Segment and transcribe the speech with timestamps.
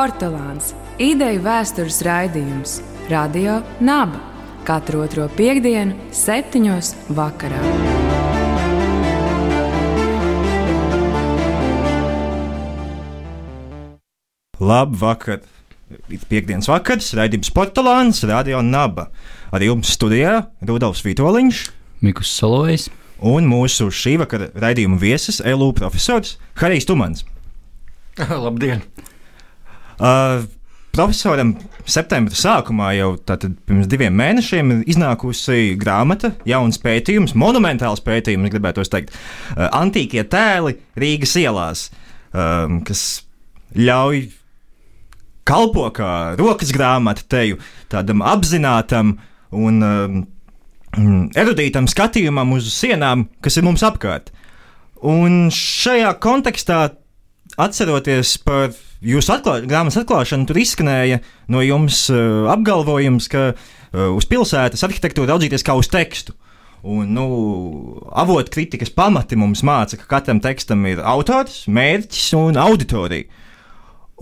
[0.00, 0.70] Portugāns-
[1.12, 2.78] ideju vēstures raidījums
[3.10, 4.30] Radio Naba
[4.64, 7.58] katru otro piekdienu, septiņos vakarā.
[14.60, 15.42] Labu vakar!
[16.08, 19.10] Ir piekdienas vakars, raidījums Portugāns, Radio Naba.
[19.52, 21.62] Ar jums studijā Rudolfs Vitoļņš.
[22.00, 22.88] Mikls Solovejs.
[23.20, 27.26] Un mūsu šī vakara raidījuma viesis, LU profesors Harijs Tumans.
[28.46, 28.80] Labdien!
[30.00, 30.46] Uh,
[30.96, 31.52] profesoram
[31.84, 39.12] septembra sākumā, jau pirms diviem mēnešiem, ir iznākusi grāmata, jauns pētījums, monumentāls pētījums, gribētu teikt,
[39.12, 41.86] uh, Antīkie tēli Rīgas ielās,
[42.32, 43.04] um, kas
[43.76, 44.24] ļauj
[45.50, 46.10] kalpo kā
[46.40, 47.60] rokas grāmata teju
[47.92, 49.18] tādam apzinātam
[49.52, 50.20] un um,
[51.36, 54.32] erudītam skatījumam uz sienām, kas ir mums apkārt.
[55.06, 56.86] Un šajā kontekstā,
[57.60, 58.72] atceroties par
[59.04, 61.20] jūsu atklā, grāmatas atklāšanu, tur izskanēja
[61.52, 66.36] no jums uh, apgalvojums, ka uh, uz pilsētas arhitektūru raudzīties kā uz tekstu.
[66.80, 67.26] Un, nu,
[68.16, 73.28] avotu kritikas pamati mums māca, ka katram tekstam ir autors, mērķis un auditorija.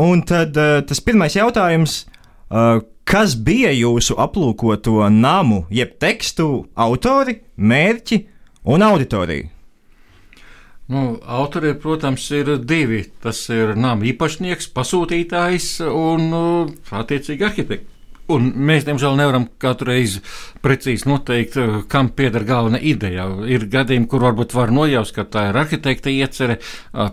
[0.03, 2.01] Un tad uh, tas pirmais jautājums,
[2.51, 8.25] uh, kas bija jūsu aplūkoto namu, jeb tekstu autori, mērķi
[8.75, 9.58] un auditorija?
[10.89, 13.03] Nu, autori, protams, ir divi.
[13.21, 16.31] Tas ir nama īpašnieks, pasūtītājs un,
[17.03, 17.98] attiecīgi, arhitekts.
[18.29, 20.21] Un mēs, diemžēl, nevaram katru reizi
[20.61, 23.25] precīzi noteikt, eh, kam pieder galvenā ideja.
[23.49, 26.59] Ir gadījumi, kur varbūt var nojaust, ka tā ir arhitekta iecerē,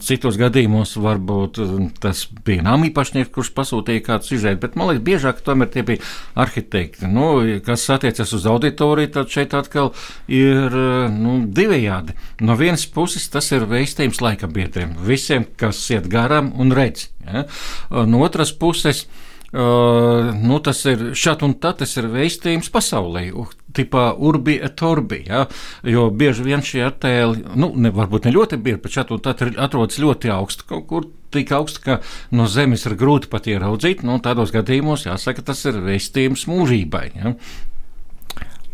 [0.03, 5.05] citos gadījumos varbūt eh, tas bija nama īpašnieks, kurš pasūtīja kādu sižetu, bet man liekas,
[5.07, 6.03] biežāk tomēr tie bija
[6.35, 7.07] arhitekti.
[7.07, 9.93] Nu, kas attiecas uz auditoriju, tad šeit atkal
[10.27, 12.17] ir eh, nu, divējādi.
[12.43, 17.07] No vienas puses tas ir veistījums laika biedriem, visiem, kas iet garām un redz.
[17.23, 17.47] Ja?
[18.05, 19.05] No otras puses,
[19.55, 23.29] Uh, nu, tas ir šāds un tā, tas ir veistījums pasaulē.
[23.75, 25.45] Tipā urbi et orbi, ja?
[25.87, 29.31] jo bieži vien šie attēli, nu, ne, varbūt ne ļoti bieži, bet šādi un tā
[29.63, 31.07] atrodas ļoti augstu kaut kur.
[31.35, 31.95] Tik augstu, ka
[32.35, 34.03] no zemes ir grūti pat ieraudzīt.
[34.07, 37.05] Nu, tādos gadījumos jāsaka, tas ir vēstījums mūžībai.
[37.15, 37.33] Ja?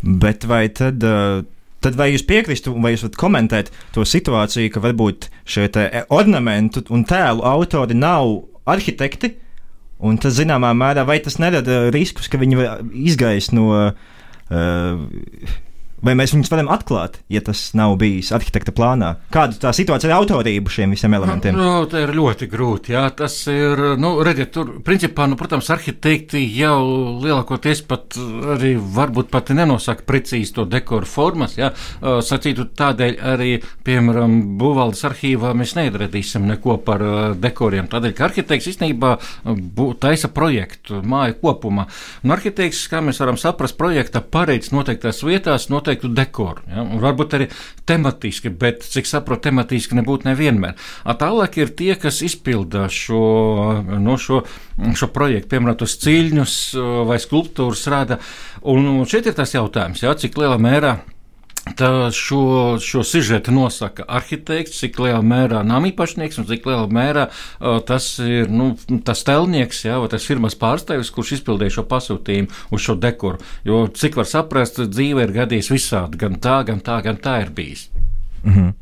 [0.02, 1.44] Bet vai tad uh,
[1.82, 5.68] tad vai jūs piekristu, vai jūs varat komentēt to situāciju, ka varbūt šie
[6.14, 8.34] ornamentu un tēlu autori nav
[8.70, 9.34] arhitekti,
[10.02, 12.58] Un tas, zināmā mērā, vai tas nerada riskus, ka viņi
[13.06, 13.68] izgaist no.
[14.52, 15.52] Uh,
[16.02, 19.12] Vai mēs viņus varam atklāt, ja tas nav bijis arhitekta plānā?
[19.30, 21.54] Kāda tā situācija ar autorību šiem visiem elementiem?
[21.54, 22.90] Nu, tā ir ļoti grūti.
[22.96, 26.74] Jā, tas ir, nu, redziet, tur, principā, nu, protams, arhitekti jau
[27.22, 28.18] lielākoties pat
[28.56, 31.54] arī varbūt pat nenosaka precīzi to dekoru formas.
[31.60, 31.70] Jā,
[32.02, 33.52] sacītu tādēļ arī,
[33.86, 37.06] piemēram, Būvaldes arhīvā mēs neatradīsim neko par
[37.38, 37.86] dekoriem.
[37.92, 39.14] Tādēļ, ka arhitekts īstenībā
[40.02, 41.86] taisa projektu māju kopumā.
[42.26, 46.62] Un arhitekts, kā mēs varam saprast, projekta pareids noteiktās vietās, noteikti noteiktu dekoru.
[46.68, 46.82] Ja?
[46.82, 47.48] Un varbūt arī
[47.88, 50.76] tematiski, bet, cik saprotu, tematiski nebūtu nevienmēr.
[51.04, 54.42] Tālāk ir tie, kas izpilda šo, no šo,
[54.96, 56.58] šo projektu, piemēram, tos ciļņus
[57.08, 58.20] vai skulptūras rada.
[58.62, 60.14] Un šeit ir tas jautājums, ja?
[60.14, 60.96] cik lielā mērā
[62.14, 62.42] šo,
[62.82, 67.26] šo sižetu nosaka arhitekts, cik lielā mērā nav īpašnieks un cik lielā mērā
[67.88, 68.72] tas ir nu,
[69.06, 73.42] tas telnieks, jā, vai tas firmas pārstāvis, kurš izpildīja šo pasūtījumu uz šo dekoru.
[73.68, 77.54] Jo, cik var saprast, dzīve ir gadījis visādi, gan tā, gan tā, gan tā ir
[77.54, 77.88] bijis.
[78.42, 78.72] Mm -hmm.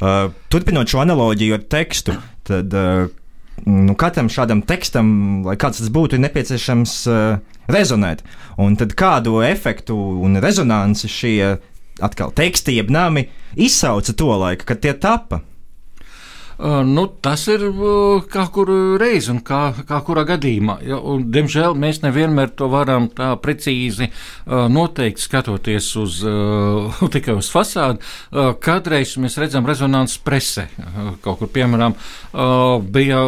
[0.00, 2.12] uh, turpinot šo analoģiju ar tekstu,
[2.42, 3.08] tad uh,
[3.66, 7.38] nu, katram šādam tekstam, lai kāds tas būtu, ir nepieciešams uh,
[7.68, 8.22] rezonēt.
[8.60, 11.56] Un tad kādu efektu un rezonanci šie
[12.02, 15.40] atkal teksti, jeb nami izsauca to laiku, kad tie tapa.
[16.62, 17.62] Nu, tas ir
[18.30, 20.76] kā kuru reizi un kā, kā kurā gadījumā.
[20.86, 27.34] Ja, un, diemžēl mēs nevienmēr to varam tā precīzi uh, noteikt, skatoties uz, uh, tikai
[27.40, 27.98] uz fasādi.
[28.30, 30.68] Uh, kādreiz mēs redzam rezonanses presē.
[31.24, 31.96] Kaut kur, piemēram,
[32.94, 33.18] bija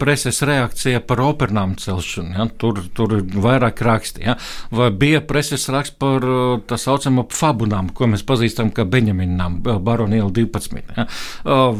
[0.00, 2.34] preses reakcija par opernām celšanu.
[2.36, 4.26] Ja, tur, tur ir vairāk raksti.
[4.26, 4.36] Ja,
[4.74, 6.26] vai bija preses raksts par
[6.68, 10.82] tā saucamo fabunām, ko mēs pazīstam kā Beņaminām, Baroniela 12.
[10.98, 11.08] Ja,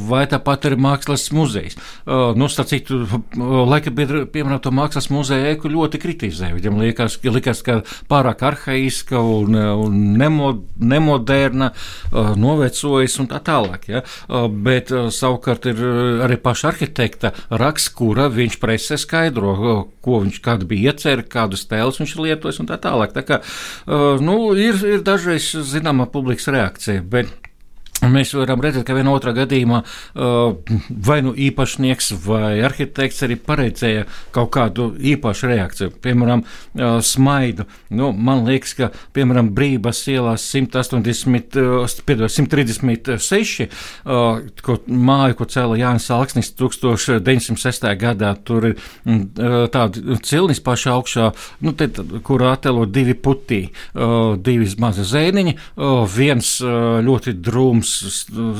[0.08, 1.76] vai tāpat ir mākslas mākslas muzejs.
[2.06, 6.52] Uh, nu, citu, uh, laika biedri, piemēram, to mākslas muzeja eku ļoti kritizē.
[6.54, 11.72] Viņam liekas, liekas ka pārāk arhaiska un, un nemod, nemoderna,
[12.12, 13.88] uh, novecojas un tā tālāk.
[13.88, 14.04] Ja?
[14.28, 19.84] Uh, bet uh, savukārt ir uh, arī paša arhitekta raksts, kura viņš presē skaidro, uh,
[20.02, 23.14] ko viņš kādu bija iecerējis, kādus tēlus viņš ir lietojis un tā tālāk.
[23.16, 27.02] Tā kā, uh, nu, ir, ir dažreiz zināma publikas reakcija.
[27.02, 27.32] Bet
[28.02, 30.56] Mēs varam redzēt, ka vienā otrā gadījumā uh,
[31.06, 37.68] vai nu īpašnieks vai arhitekts arī paredzēja kaut kādu īpašu reakciju, piemēram, uh, smaidu.
[37.94, 43.68] Nu, man liekas, ka piemēram Brīvības ielās 180, uh, piedod, 136
[44.02, 47.86] ko, māju, ko cēla Jānis Alksnis 1906.
[48.00, 48.76] gadā, tur ir
[49.72, 51.28] tāda cilnis pašā augšā,
[51.62, 51.88] nu, te,
[52.26, 53.60] kur attēlo divi putī,
[54.42, 55.54] divi mazi zēniņi,
[56.16, 56.54] viens
[57.06, 57.91] ļoti drūms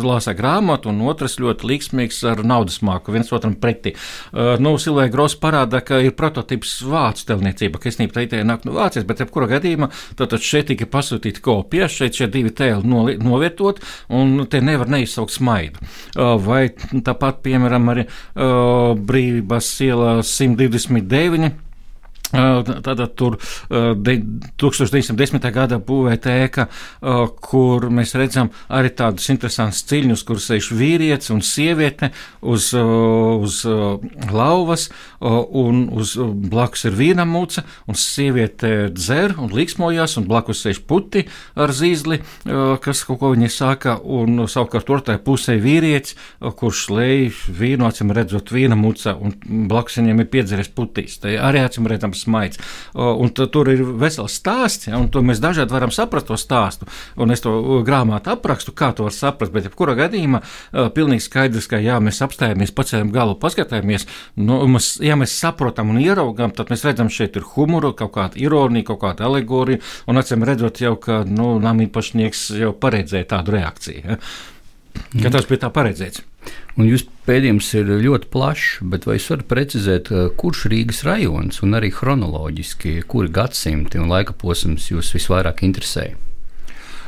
[0.02, 3.94] lasa grāmatu, un otrs ļoti līksmīgs ar naudas māku, viens otram pretī.
[3.94, 8.67] Uh, nu, Silvija Gross parāda, ka ir prototyps vācu telniecība, ka īstenībā tā ideja nāk
[8.69, 12.87] no Vācijas, bet jebkurā gadījumā tad šeit tika pasūtīta kopija, šeit šie divi tēli
[13.23, 13.82] novietot,
[14.12, 15.82] un te nevar neizsaukt smaidu.
[16.17, 21.72] Uh, vai tāpat, piemēram, arī uh, Brīvības iela 129.
[22.32, 23.37] Tātad tur
[23.69, 25.49] 1910.
[25.52, 26.67] gada būvēta ēka,
[27.44, 33.58] kur mēs redzam arī tādus interesantus ciļņus, kur sēž vīrietis un sieviete uz, uz
[34.32, 34.88] lauvas,
[35.20, 41.26] un uz blakus ir vīna muca, un sieviete dzer un liksmojās, un blakus sēž puti
[41.52, 42.23] ar zīzli,
[42.82, 47.29] kas kaut ko viņa saka, un savukārt otrajā pusē vīrietis, kurš lej
[47.61, 49.37] vīnu, acīm redzot, vīna muca, un
[49.69, 51.20] blakus viņam ir piedzeries putīs.
[51.20, 52.61] Tā arī acīm redzams smaids.
[52.95, 56.89] Un tur ir vesels stāsts, ja, un mēs dažādi varam saprast to stāstu.
[57.21, 60.43] Un es to grāmatu aprakstu, kā to var saprast, bet jebkurā gadījumā
[60.97, 64.07] pilnīgi skaidrs, ka jā, mēs apstājamies, pacēlam galu, paskatāmies,
[64.41, 68.41] nu, mēs, ja mēs saprotam un ieraugām, tad mēs redzam, šeit ir humora, kaut kāda
[68.41, 74.03] ironija, kaut kāda alegorija, un acīm redzot jau, ka, nu, namīpašnieks jau paredzēja tādu reakciju.
[74.07, 74.21] Ja.
[75.23, 76.23] Ka tas bija tā paredzēts.
[76.81, 81.62] Un jūs pētījums ir ļoti plašs, bet vai jūs varat precizēt, eh, kurš Rīgas rajons
[81.62, 86.17] un arī chronoloģiski, kuri gadsimti un laika posms jūs visvairāk interesēja?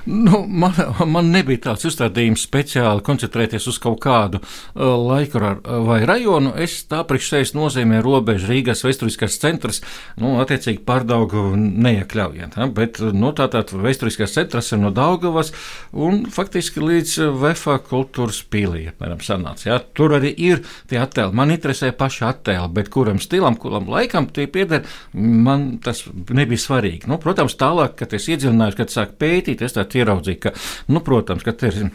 [0.06, 0.72] Nu, man,
[1.06, 5.40] man nebija tāds uzstādījums speciāli koncentrēties uz kaut kādu uh, laiku
[5.86, 6.52] vai rajonu.
[6.60, 9.80] Es tā priekš sevis nozīmē robežu Rīgas vēsturiskās centrs,
[10.20, 12.58] nu, attiecīgi pārdaugu neiekļaujot.
[12.60, 12.68] Ja?
[12.76, 15.54] Bet, nu, tātad vēsturiskās centrs ir no Daugavas
[15.96, 19.70] un faktiski līdz Vefa kultūras pīlī, apmēram, sanāca.
[19.70, 19.80] Ja?
[19.80, 20.60] Tur arī ir
[20.90, 21.32] tie attēli.
[21.36, 24.84] Man interesē paši attēli, bet kuram stilam, kuram laikam tie pieder,
[25.16, 27.08] man tas nebija svarīgi.
[27.08, 30.54] Nu, protams, tālāk, kad es iedziļinājos, kad sāk pētīt, es tā ieraudzīju, ka,
[30.92, 31.88] nu, protams, ka te ir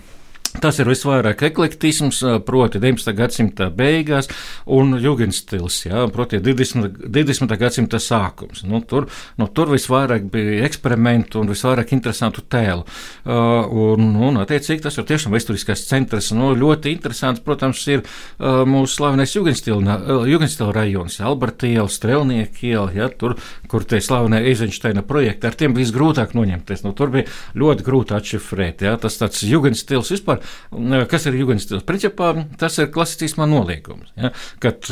[0.57, 3.13] Tas ir visvairāk eklektisms, proti, 19.
[3.13, 4.25] gadsimta beigās,
[4.66, 7.04] un jūgenstils, jā, proti, 20.
[7.06, 7.54] 20.
[7.60, 8.63] gadsimta sākums.
[8.66, 9.06] Nu, tur,
[9.38, 12.81] nu, tur visvairāk bija eksperimentu un visvairāk interesantu tēlu.
[13.30, 16.31] Uh, un, un, attiecīgi, tas ir tiešām vēsturiskais centrs.
[16.34, 22.90] Nu, ļoti interesants, protams, ir uh, mūsu slavenais jūgenstila uh, rajons, Alberta iela, Strelnieka iela,
[22.96, 23.38] jā, tur,
[23.69, 26.84] kur tie slavenie Eizenšteina projekti, ar tiem bija grūtāk noņemties.
[26.88, 27.30] Nu, tur bija
[27.60, 31.86] ļoti grūti atšifrēt, jā, tas tāds jūgenstils vispār vispār, kas ir jugendstils?
[31.88, 34.12] Principā tas ir klasicismā noliegums.
[34.19, 34.33] Ja?
[34.63, 34.89] Kad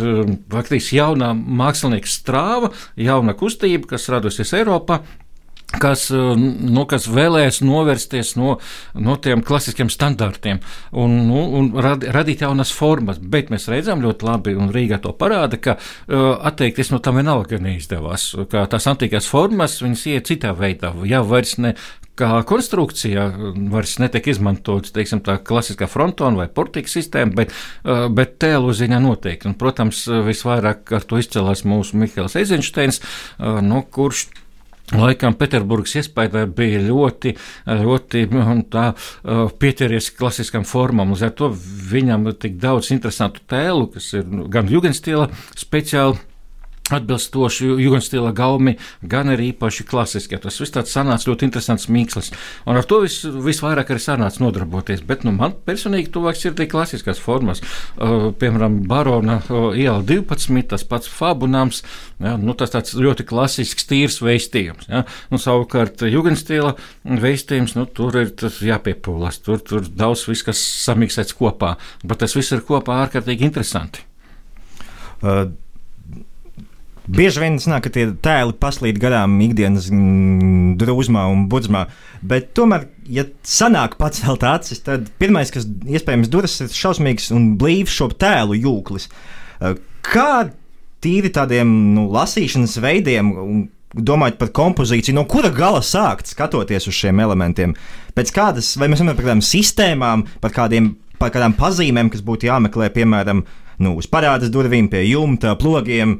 [0.51, 5.01] faktiski jaunā mākslinieka strāva, jauna kustība, kas radusies Eiropā,
[5.81, 8.57] kas, nu, kas vēlēs novērsties no,
[8.93, 13.21] no tiem klasiskiem standartiem un, nu, un rad, radīt jaunas formas.
[13.21, 17.61] Bet mēs redzam ļoti labi, un Rīgā to parāda, ka uh, atteikties no tam vienalga
[17.61, 18.29] neizdevās.
[18.51, 21.75] Tās antīkās formas viņas iet citā veidā, jau vairs ne
[22.17, 23.27] kā konstrukcija
[23.69, 27.53] vairs netiek izmantots, teiksim, tā klasiskā frontona vai portika sistēma, bet,
[27.85, 29.51] uh, bet tēlu ziņā noteikti.
[29.51, 34.27] Un, protams, visvairāk ar to izcēlās mūsu Mihāls Eizensteins, uh, no kurš
[34.95, 37.33] Laikam Pēterburgas iespējā bija ļoti,
[37.67, 38.21] ļoti
[38.71, 41.11] tā, uh, pieķeries klasiskam formam.
[41.11, 41.49] Līdz ar to
[41.91, 45.27] viņam ir tik daudz interesantu tēlu, kas ir gan Jugendstila
[45.59, 46.15] speciāli
[46.93, 50.39] atbilstoši jūgenstila gaumi, gan arī īpaši klasiski.
[50.41, 52.31] Tas viss tāds sanāca ļoti interesants mīkslis.
[52.67, 55.03] Un ar to vis, visvairāk arī sanāca nodarboties.
[55.07, 57.61] Bet nu, man personīgi tuvāks ir tie klasiskās formas.
[57.97, 61.83] Uh, piemēram, Barona uh, iela 12, tas pats Fabunams,
[62.23, 64.87] ja, nu, tas tāds ļoti klasisks, tīrs veistījums.
[64.91, 65.03] Ja.
[65.33, 68.33] Nu, savukārt jūgenstila veistījums, nu, tur ir
[68.71, 71.75] jāpiepūlas, tur, tur daudz viss, kas samiksēts kopā.
[72.07, 74.05] Bet tas viss ir kopā ārkārtīgi interesanti.
[75.17, 75.47] Uh.
[77.07, 81.85] Bieži vien sanāk, ka tie tēli paslīd garām ikdienas mm, drūzmā un burzmā,
[82.19, 87.95] bet tomēr, ja sanāk pacelt acis, tad pirmais, kas iespējams duras, ir šausmīgs un blīvs
[87.95, 89.07] šo tēlu jūklis.
[90.07, 90.31] Kā
[91.03, 93.33] tīri tādiem nu, lasīšanas veidiem
[93.95, 97.75] domājot par kompozīciju, no kura gala sākt skatoties uz šiem elementiem?
[98.17, 102.51] Pēc kādas, vai mēs runājam par kādām sistēmām, par, kādiem, par kādām pazīmēm, kas būtu
[102.51, 103.45] jāmeklē, piemēram,
[103.79, 106.19] nu, uz parādas durvīm, pie jumta, plogiem.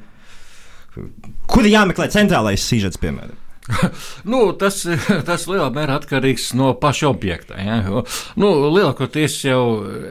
[1.48, 3.36] Kur ir jāmeklē centrālais sižets, piemēram?
[4.32, 4.80] nu, tas,
[5.28, 7.58] tas lielā mērā atkarīgs no paša objekta.
[7.60, 7.78] Ja?
[8.40, 9.62] Nu, lielākoties jau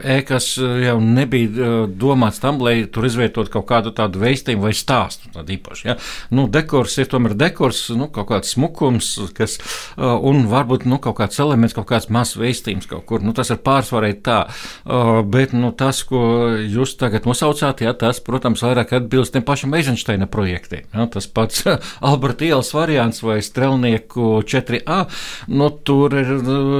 [0.05, 5.31] ēkas jau nebija uh, domāts tam, lai tur izvietotu kaut kādu tādu veistījumu vai stāstu.
[5.37, 5.97] Īpaši, ja?
[6.33, 9.57] nu, dekors ir tomēr dekors, nu, kaut kāds smukums, kas,
[9.95, 13.25] uh, un varbūt nu, kaut kāds elements, kaut kāds mazs veistījums kaut kur.
[13.25, 14.39] Nu, tas ir pārsvarīgi tā.
[14.85, 16.21] Uh, bet nu, tas, ko
[16.61, 20.85] jūs tagad nosaucāt, ja, tas, protams, vairāk atbilst tiem pašam Eizensteina projektiem.
[20.93, 21.07] Ja?
[21.11, 21.65] Tas pats
[22.11, 24.99] Alberta ielas variants vai strelnieku 4A,
[25.47, 26.31] nu, tur ir,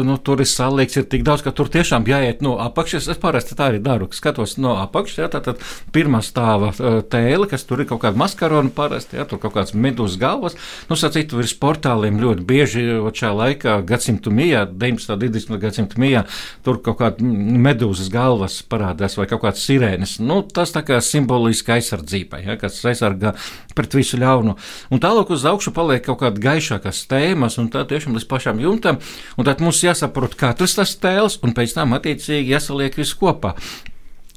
[0.08, 3.10] nu, tur ir salīgs ir tik daudz, ka tur tiešām jāiet no apakšas.
[3.14, 5.64] Es parasti tā arī daru, skatos no apakšas, ja, tātad
[5.96, 6.74] pirmā stāva
[7.12, 10.58] tēle, kas tur ir kaut kāda maskarona parasti, ja, tur kaut kāds medūzas galvas.
[10.92, 15.16] Nu, sacīt, virs portāliem ļoti bieži šajā laikā, gadsimtu mijā, 19.
[15.16, 15.60] un 20.
[15.62, 16.26] gadsimtu mijā,
[16.66, 17.24] tur kaut kāda
[17.68, 20.18] medūzas galvas parādās vai kaut kāds sirēnas.
[20.24, 23.34] Nu, tas tā kā simboliski aizsardzībai, ja, kas aizsargā
[23.78, 24.58] pret visu ļaunu.
[24.94, 29.00] Un tālāk uz augšu paliek kaut kāda gaišākas tēmas, un tā tiešām līdz pašām jumtam.
[29.38, 33.56] Tad mums jāsaprot katrs tas tēls, un pēc tam attiecīgi jāsaliek viss kopā.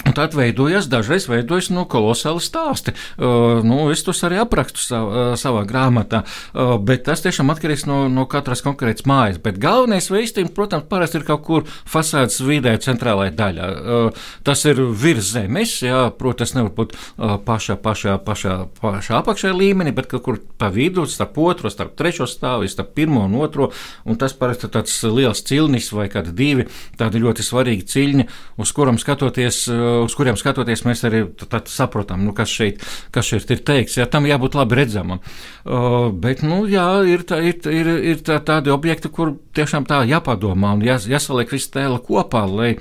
[0.07, 2.95] Un tad veidojas, dažreiz veidojas nu, kolosāli stāsti.
[3.21, 7.85] Uh, nu, es tos arī aprakstu sav, uh, savā grāmatā, uh, bet tas tiešām atkarīgs
[7.89, 9.41] no, no katras konkrētas mājas.
[9.45, 13.69] Bet galvenais veistījums, protams, parasti ir kaut kur fasādes vidē, centrālajā daļā.
[13.69, 19.53] Uh, tas ir virs zemes, jā, protams, nevar būt uh, pašā, pašā, pašā, pašā apakšējā
[19.59, 23.69] līmenī, bet kaut kur pa vidu, starp otro, starp trešo stāvu, starp pirmo un otro.
[24.09, 28.29] Un tas parasti ir tāds liels cilnis vai kādi divi tādi ļoti svarīgi ciļņi,
[28.65, 29.63] uz kuriem skatoties.
[29.69, 31.25] Uh, uz kuriem skatoties, mēs arī
[31.71, 33.99] saprotam, nu, kas, šeit, kas šeit ir teikts.
[34.01, 35.21] Jā, tam jābūt labi redzamam.
[35.65, 40.03] Uh, bet, nu, jā, ir, tā, ir, ir, ir tā, tādi objekti, kur tiešām tā
[40.09, 42.75] jāpadomā un jās, jāsaliek viss tēla kopā, lai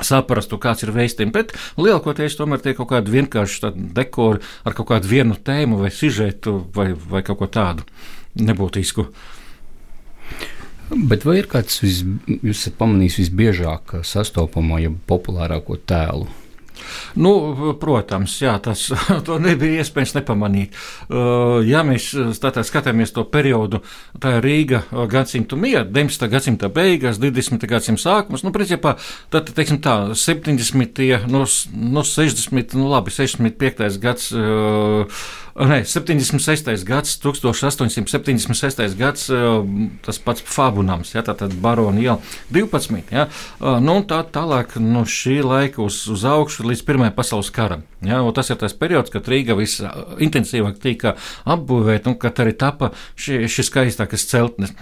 [0.00, 1.34] saprastu, kāds ir veistījums.
[1.34, 6.58] Bet lielākoties tomēr tie kaut kādi vienkārši dekori ar kaut kādu vienu tēmu vai sižetu
[6.74, 7.86] vai, vai kaut ko tādu
[8.40, 9.08] nebūtisku.
[10.92, 16.28] Bet vai ir kāds, vis, jūs esat pamanījis visbiežāk sastopamo, ja populārāko tēlu?
[17.14, 17.32] Nu,
[17.80, 18.84] protams, jā, tas
[19.46, 20.76] nebija iespējams nepamanīt.
[21.06, 22.10] Uh, ja mēs
[22.42, 23.82] tātad skatāmies to periodu,
[24.20, 26.28] tā ir Rīga gadsimta miera, 19.
[26.32, 27.66] gadsimta beigas, 20.
[27.70, 28.96] gadsimta sākums, nu, principā,
[29.32, 31.04] tad, teiksim tā, 70.
[31.30, 31.44] no,
[31.94, 32.76] no 60.
[32.80, 34.02] nu, labi, 65.
[34.02, 34.32] gads.
[35.52, 36.84] Nē, 76.
[36.88, 38.94] gads, 1876.
[38.96, 39.26] gads,
[40.04, 42.16] tas pats Fabunams, ja, tātad Barona iela
[42.54, 43.12] 12.
[43.12, 43.26] Ja,
[43.84, 47.84] nu, tā tālāk no šī laika uz, uz augšu līdz Pirmajai pasaules karam.
[48.00, 53.52] Ja, tas ir tas periods, kad Rīga visintensīvāk tika apbūvēta un kad arī tapa šis
[53.52, 54.72] šī skaistākais celtnes.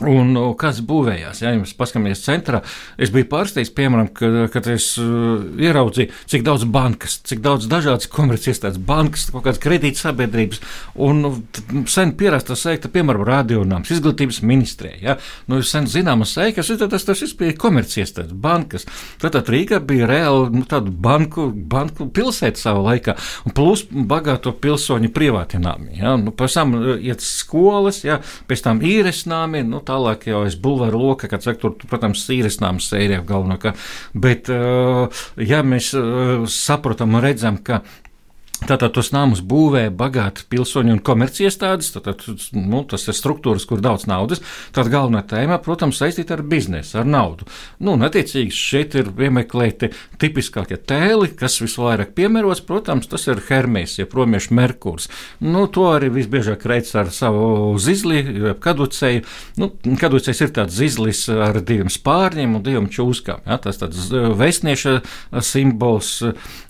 [0.00, 1.42] Un kas būvējās?
[1.42, 2.62] Ja jums paskatāmies centrā,
[2.96, 8.08] es biju pārsteigts, piemēram, kad, kad es uh, ieraudzīju, cik daudz bankas, cik daudz dažādas
[8.08, 10.62] komerciālas bankas, kaut kādas kredītsabiedrības.
[11.04, 11.32] Un nu,
[11.90, 14.96] sen pierasta seikta, piemēram, radionāms, izglītības ministrija.
[15.02, 15.16] Ja?
[15.50, 18.88] Nu, sen zināmas seikas, tas, tas, tas bija komerciālas bankas.
[19.20, 25.12] Tātad Rīga bija reāli nu, tāda banku, banku pilsēta savā laikā, un plus bagāto pilsoņu
[25.12, 25.98] privātināmi.
[26.00, 26.16] Ja?
[26.16, 28.22] Nu, pēc tam uh, iet skolas, ja?
[28.48, 29.66] pēc tam īres nāmi.
[29.80, 33.80] Nu, tālāk jau es bulvāru loka, kad saka, tur, protams, īresnāms sērija galvenokārt.
[34.12, 34.50] Bet,
[35.40, 35.94] ja mēs
[36.52, 37.80] saprotam un redzam, ka
[38.60, 42.20] Tātad tos namus būvē bagāti pilsoņi un komerciestādes, tātad,
[42.52, 44.42] nu, tas ir struktūras, kur daudz naudas.
[44.76, 47.48] Tad galvenā tēma, protams, saistīta ar biznesu, ar naudu.
[47.80, 49.90] Nu, attiecīgi šeit ir piemeklēti
[50.20, 55.08] tipiskākie tēli, kas visvairāk piemērots, protams, tas ir Hermēs, ja promiešu Merkurs.
[55.40, 58.20] Nu, to arī visbiežāk reic ar savu zizli,
[58.60, 59.24] kaduceju.
[59.60, 63.40] Nu, kaducējs ir tāds zizlis ar diviem spārņiem un diviem čūskām.
[63.48, 64.96] Ja, tas tāds vēstnieša
[65.48, 66.12] simbols,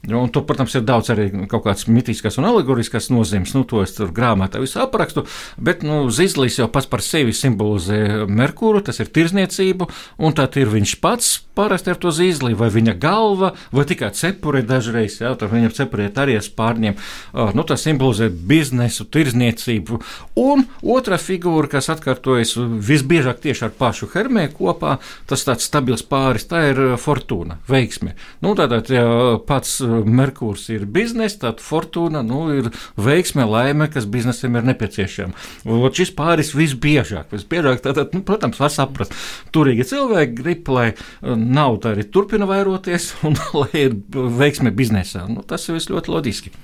[0.07, 3.83] un to, protams, ir daudz arī kaut kāds kādas mitiskas un alegoriskās nozīmes, nu, to
[3.83, 5.25] es tur grāmatā visu aprakstu,
[5.59, 10.69] bet, nu, Zizlis jau pats par sevi simbolizē Merkuru, tas ir tirzniecību, un tad ir
[10.69, 15.51] viņš pats parasti ar to zīzli, vai viņa galva, vai tikai cepure dažreiz, jā, tur
[15.53, 20.01] viņam cepuriet arī ar spārņiem, uh, nu, tas simbolizē biznesu, tirzniecību,
[20.41, 26.49] un otra figūra, kas atkārtojas visbiežāk tieši ar pašu Hermē kopā, tas tāds stabils pāris,
[26.49, 28.17] tā ir fortūna, veiksme.
[28.45, 34.59] Nu, tātad, ja pats Merkurs ir biznes, tad fortūna nu, ir veiksme, laime, kas biznesam
[34.59, 35.47] ir nepieciešama.
[35.71, 39.15] Un šis pāris visbiežāk, visbiežāk tātad, nu, protams, var saprast,
[39.55, 45.27] turīgi cilvēki grib, lai uh, nauda arī turpina vairoties un lai ir veiksme biznesā.
[45.31, 46.55] Nu, tas ir ļoti loģiski.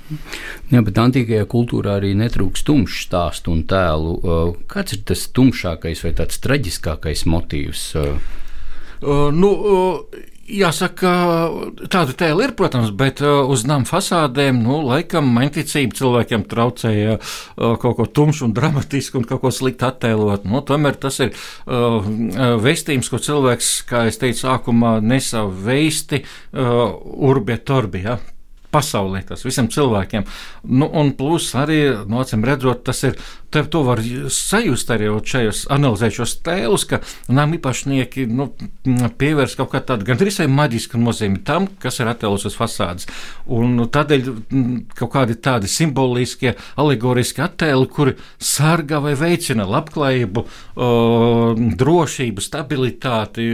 [0.72, 4.16] Jā, bet antīkajā kultūrā arī netrūks tumšs stāstu un tēlu.
[4.16, 7.84] Uh, kāds ir tas tumšākais vai tāds traģiskākais motīvs?
[7.96, 11.12] Uh, nu, uh, Jāsaka,
[11.90, 17.16] tāda tēla ir, protams, bet uz nama fasādēm, nu, laikam, mainticība cilvēkiem traucēja
[17.56, 20.46] kaut ko tumšu un dramatisku un kaut ko sliktu attēlot.
[20.46, 22.06] Nu, tomēr tas ir uh,
[22.62, 26.94] vēstījums, ko cilvēks, kā es teicu, sākumā nesa veisti uh,
[27.26, 28.06] urbi et orbi.
[28.06, 28.20] Ja?
[28.76, 30.26] pasaulē, tas visiem cilvēkiem.
[30.76, 33.16] Nu, un plus arī, no acīm redzot, tas ir
[33.56, 36.98] Tev to var sajust arī šajos analizēt šos tēlus, ka
[37.32, 38.50] nama īpašnieki nu,
[39.16, 43.08] pievērs kaut kā tādu gandrīz vai maģisku nozīmi tam, kas ir attēlots uz fasādes.
[43.48, 44.28] Un tādēļ
[44.98, 50.44] kaut kādi tādi simboliskie, alegoriski attēli, kuri sargā vai veicina labklājību,
[51.80, 53.48] drošību, stabilitāti,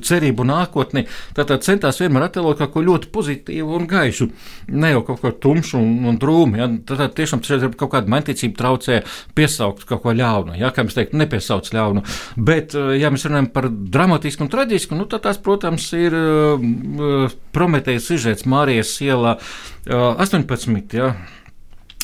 [0.00, 1.04] cerību nākotni,
[1.36, 4.30] tātad centās vienmēr attēlot kaut ko ļoti pozitīvu un gaišu,
[4.72, 6.62] ne jau kaut ko tumšu un, un drūmu.
[6.62, 6.72] Ja?
[6.88, 9.02] Tātad tiešām šeit ir kaut kāda manticība traucē
[9.42, 10.56] piesaukt kaut ko ļaunu.
[10.60, 12.04] Jā, kā mēs teiktu, nepiesauc ļaunu.
[12.36, 17.32] Bet, eh, ja mēs runājam par dramatisku un traģisku, nu, tad tās, protams, ir uh,
[17.52, 20.94] Prometējas sižets Mārijas ielā uh, 18.
[20.96, 21.12] Jā,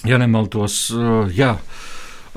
[0.09, 0.89] ja nemaldos.
[0.95, 1.55] Uh, jā.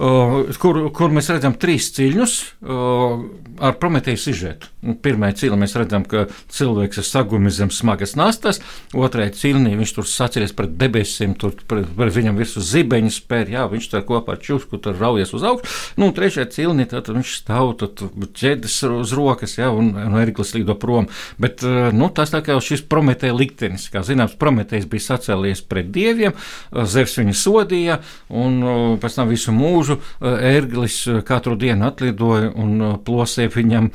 [0.02, 2.32] Uh, kur, kur mēs redzam trīs ciļņus
[2.66, 3.20] uh,
[3.62, 4.70] ar prometēju sižetu.
[5.06, 8.58] Pirmā cilā mēs redzam, ka cilvēks ir sagumis zem smagas nastas,
[8.98, 13.68] otrajā cilnī viņš tur saceries pret debesīm, tur par, par viņam virsū zibeņu spēr, jā,
[13.70, 15.70] viņš tur kopā ar čusku tur raujas uz augšu.
[16.02, 21.12] Nu, trešajā cilnī tad viņš stāv ķēdes uz rokas, jā, un, un Eriklis lido prom.
[21.38, 21.62] Bet,
[21.94, 26.34] nu, tas tā kā šis prometēja liktenis, kā zināms, prometējs bija sacēlies pret dieviem,
[26.72, 28.02] Zevs viņu sodīja,
[28.34, 29.91] un pēc tam visu mūžu
[30.22, 33.92] Eriklis katru dienu atlidoja un plosēja viņam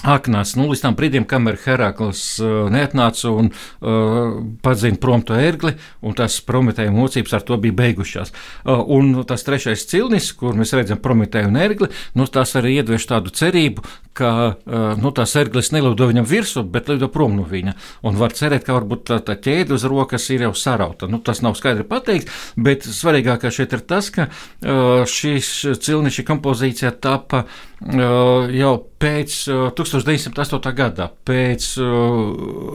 [0.00, 5.74] Aknās, nu, līdz tam brīdim, kamēr Heraklis uh, neatnāca un uh, padzina prom to ērgli,
[6.00, 8.32] un tās prometēja mocības ar to bija beigušās.
[8.64, 13.10] Uh, un tas trešais cilnis, kur mēs redzam prometēju un ērgli, nu, tās arī iedveš
[13.12, 13.84] tādu cerību,
[14.16, 17.74] ka uh, nu, tās ērglis nelido viņam virsū, bet lido prom no viņa.
[18.06, 21.08] Un var cerēt, ka varbūt tā, tā ķēde uz rokas ir jau sarauta.
[21.10, 25.52] Nu, tas nav skaidri pateikts, bet svarīgākais šeit ir tas, ka uh, šīs
[25.82, 30.74] cilnis, šī kompozīcija tapa uh, jau pēc uh, 1908.
[30.76, 31.70] gada, pēc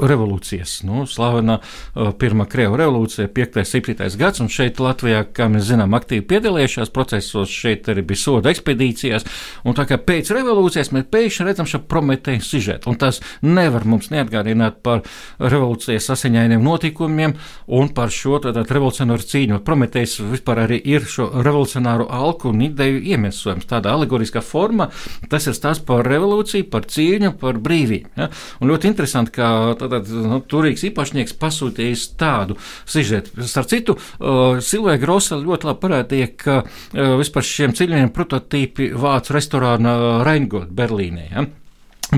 [0.09, 3.59] revolūcijas, nu, slavenā uh, Pirmā Krievijas revolūcija, 5.
[3.61, 4.17] un 7.
[4.19, 9.27] gads, un šeit Latvijā, kā mēs zinām, aktīvi piedalījušās procesos, šeit arī bija soda ekspedīcijās,
[9.65, 14.11] un tā kā pēc revolūcijas mēs pēkšņi redzam šo prometēju sižetu, un tas nevar mums
[14.13, 15.03] neatgādināt par
[15.39, 17.35] revolūcijas asiņainiem notikumiem
[17.67, 19.61] un par šo tātad revolucionāru cīņu.
[19.65, 24.89] Prometējs vispār arī ir šo revolucionāru alku un ideju iemesojums tādā alegoriskā formā.
[25.29, 28.13] Tas ir stāsts par revolūciju, par cīņu par brīvību.
[28.19, 28.29] Ja?
[28.61, 33.45] Un ļoti interesanti, ka tātad, nu, turīgs īpašnieks pasūtījis tādu sižetu.
[33.49, 39.35] Starp citu, uh, Silvija Grosa ļoti labi parādīja, ka uh, vispār šiem ceļiem prototīpi vācu
[39.35, 39.95] restorāna
[40.25, 41.14] Reingot Berlīnē.
[41.17, 41.45] Ja?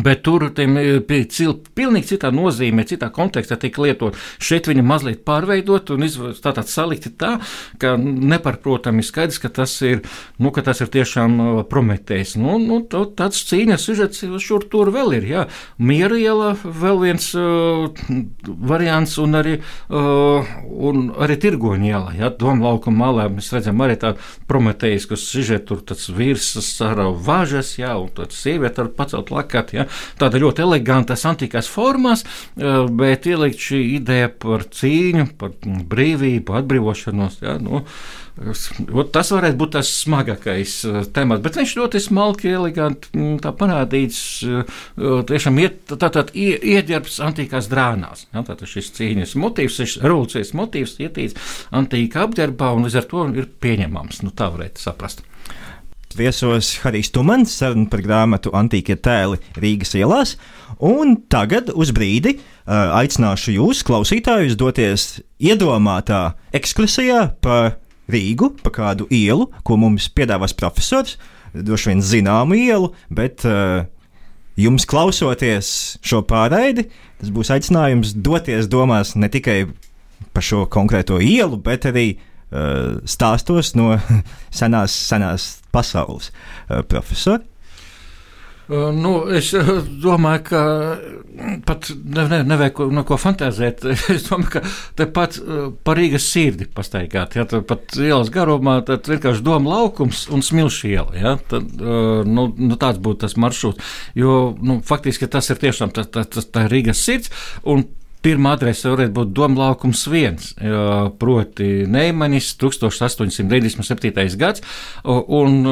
[0.04, 4.18] Bet tur bija cil, pilnīgi citā nozīmē, citā kontekstā tika lietot.
[4.44, 6.06] Šeit viņa mazliet pārveidot un
[6.44, 7.38] tātad salikti tā,
[7.82, 10.04] ka neparprotami skaidrs, ka tas ir,
[10.44, 12.36] nu, ka tas ir tiešām uh, prometējs.
[12.42, 15.46] Nu, nu, tāds cīņas sužets šur tur vēl ir, jā.
[15.80, 17.88] Miera iela vēl viens uh,
[18.48, 19.56] variants un arī,
[19.88, 22.32] uh, un arī tirgoņa iela, jā.
[22.38, 27.78] Doma laukuma malā mēs redzam arī tādu prometējs, kas sužet tur tāds virsas ar važas,
[27.80, 29.87] jā, un tāds sieviete ar pacelt lakati ja?
[30.20, 32.24] Tāda ļoti elegantas, antīkās formās,
[32.58, 37.42] eh, bet ielikt šī ideja par cīņu, par brīvību, atbrīvošanos.
[37.42, 37.58] Ja?
[37.62, 37.86] Nu,
[38.38, 44.20] Tas varētu būt tas smagākais eh, temats, bet viņš ļoti smalki, eleganti mm, parādīts.
[44.46, 44.76] Eh,
[45.32, 48.28] tiešām ieģērbs antīkās drānās.
[48.36, 53.26] Ja, tātad šis cīņas motīvs, šis revolūcijas motīvs ietīts antīkā apģērbā un līdz ar to
[53.34, 54.22] ir pieņemams.
[54.28, 55.26] Nu, tā varētu saprast
[56.16, 60.36] viesos Harijs Tumans, saruna par grāmatu Antīkie tēli Rīgas ielās.
[60.80, 65.08] Un tagad uz brīdi uh, aicināšu jūs, klausītājus, doties
[65.42, 67.58] iedomātā ekskursijā pa
[68.08, 71.18] Rīgu, pa kādu ielu, ko mums piedāvās profesors.
[71.52, 73.84] Droši vien zināmu ielu, bet uh,
[74.58, 76.88] jums klausoties šo pārraidi,
[77.20, 79.66] tas būs aicinājums doties domās ne tikai
[80.34, 82.08] par šo konkrēto ielu, bet arī
[82.50, 83.98] stāstos no
[84.60, 87.44] senās, senās pasaules uh, profesori.
[88.68, 89.54] Uh, nu, es
[90.04, 90.62] domāju, ka
[91.64, 93.86] pat ne, ne, nevajag ko, no fantāzēt.
[94.16, 94.62] Es domāju, ka
[95.00, 95.38] tepat
[95.88, 97.38] par Rīgas sirdi pastaigāt.
[97.40, 101.16] Ja, pat ielas garumā tad vienkārši doma laukums un smilšu iela.
[101.16, 103.96] Ja, tad, nu, nu, tāds būtu tas maršruts.
[104.20, 107.32] Jo nu, faktiski tas ir tiešām tā, tā, tā, tā Rīgas sirds.
[108.26, 110.50] Pirmā adrese varētu būt Doma laukums viens,
[111.22, 114.38] proti Neimanis, 1897.
[114.42, 114.66] gads,
[115.06, 115.64] un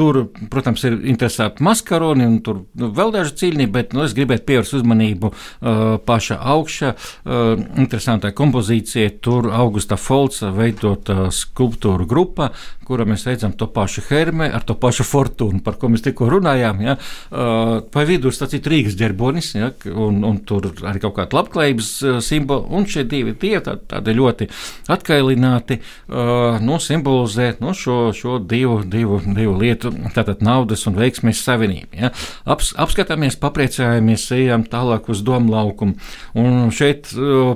[0.00, 4.46] Tur, protams, ir interesanti maskaroni un tur nu, vēl daži ciļņi, bet nu, es gribētu
[4.46, 6.92] pievērst uzmanību uh, paša augšā.
[6.94, 7.50] Uh,
[7.82, 12.52] interesantai kompozīcijai tur Augusta Folca veidota skulptūra grupa,
[12.90, 16.82] kura mēs redzam to pašu Hermē ar to pašu Fortūnu, par ko mēs tikko runājām.
[16.82, 16.96] Ja?
[17.30, 19.70] Uh, pa vidu ir Rīgas ģerbonis, ja?
[19.90, 24.14] un, un tur arī kaut kāda labklājības uh, simboli, un šie divi tie tā, tādi
[24.18, 24.48] ļoti
[24.90, 25.78] atkailināti,
[26.10, 32.00] uh, nu, simbolizē nu, šo, šo divu, divu, divu lietu tātad naudas un veiksmēs savienību.
[32.00, 32.10] Ja?
[32.50, 35.94] Aps, apskatāmies, papriecājamies, ejam tālāk uz domu laukumu.
[36.40, 37.12] Un šeit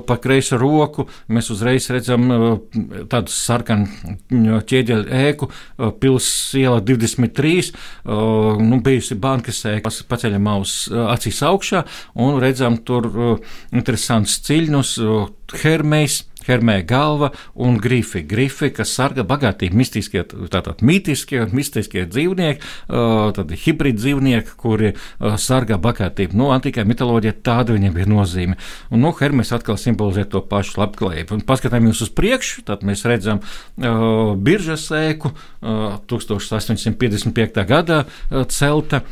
[0.07, 2.27] pa kreiso roku mēs uzreiz redzam
[3.11, 4.15] tādu sarkanu
[4.69, 5.49] ķieģeļu ēku,
[6.01, 6.27] pils
[6.59, 7.71] iela 23,
[8.05, 10.75] nu, bijusi bankas ēka, paceļam aus
[11.15, 11.83] acīs augšā
[12.25, 13.09] un redzam tur
[13.75, 14.95] interesants ciļņus,
[15.63, 18.23] hermejs Hermē galva un grifi.
[18.27, 22.71] Grifi, kas sarga bagātīgi mistiskie, tātad mītiskie un mistiskie dzīvnieki,
[23.35, 24.93] tad hibrīd dzīvnieki, kuri
[25.41, 26.37] sarga bagātību.
[26.37, 28.59] Nu, antīkā mitoloģija tāda viņiem bija nozīme.
[28.91, 31.39] Un, nu, Hermes atkal simbolizē to pašu labklājību.
[31.39, 37.61] Un paskatāmies uz priekšu, tad mēs redzam uh, biržas ēku uh, 1855.
[37.69, 39.03] gadā uh, celta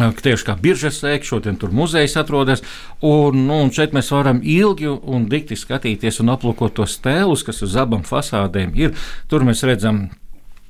[0.00, 2.64] Tieši kā biržas sēkļa, šodien tur muzejs atrodas.
[3.04, 7.62] Un, nu, un šeit mēs varam ilgi un dikti skatīties un aplūkot tos tēlus, kas
[7.66, 8.96] uz abām fasādēm ir.
[9.30, 10.08] Tur mēs redzam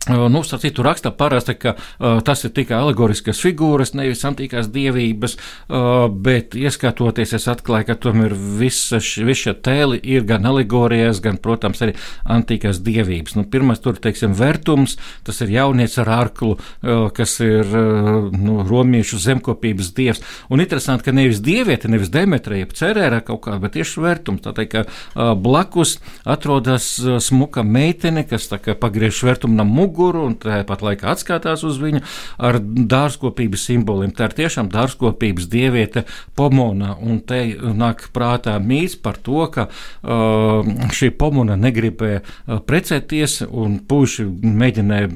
[0.08, 6.06] Nu, citu raksta parasti, ka uh, tas ir tikai alegoriskas figūras, nevis antīkās dievības, uh,
[6.08, 11.92] bet ieskatoties, es atklāju, ka tomēr visa šie tēli ir gan alegorijas, gan, protams, arī
[12.24, 13.36] antīkās dievības.
[13.36, 18.64] Nu, pirmais tur, teiksim, vērtums, tas ir jaunieci ar arklu, uh, kas ir uh, nu,
[18.64, 20.24] romiešu zemkopības dievs.
[20.48, 24.46] Un interesanti, ka nevis dieviete, nevis Demetra, jeb cerēra kaut kā, bet tieši vērtums.
[24.48, 29.89] Tā teikt, ka uh, blakus atrodas uh, smuka meitene, kas tā kā pagriež vērtumu mugu
[29.90, 32.02] muguru un tāpat laikā atskatās uz viņu
[32.38, 34.14] ar dārzkopības simboliem.
[34.14, 36.04] Tā ir tiešām dārzkopības dieviete
[36.38, 43.40] Pomona, un te nāk prātā mīts par to, ka uh, šī Pomona negribēja uh, precēties,
[43.50, 45.10] un puiši mēģināja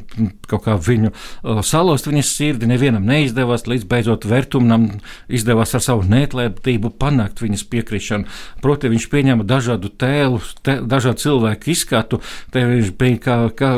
[0.50, 4.88] kaut kā viņu uh, salauzt viņas sirdi, nevienam neizdevās, līdz beidzot Vertumnam
[5.28, 8.28] izdevās ar savu neatlētību panākt viņas piekrišanu.
[8.64, 12.20] Proti, viņš pieņēma dažādu tēlu, te, dažādu cilvēku izskatu,
[12.54, 13.72] te viņš bija kā, kā